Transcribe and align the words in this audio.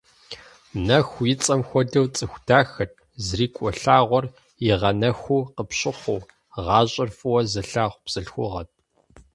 Нэху 0.87 1.21
и 1.31 1.33
цӀэм 1.43 1.61
хуэдэу 1.67 2.07
цӀыху 2.15 2.41
дахэт, 2.47 2.91
зрикӀуэ 3.25 3.71
лъагъуэр 3.81 4.25
игъэнэхуу 4.71 5.43
къыпщыхъуу, 5.55 6.19
гъащӀэр 6.65 7.09
фӀыуэ 7.17 7.41
зылъагъу 7.51 8.01
бзылъхугъэт. 8.05 8.69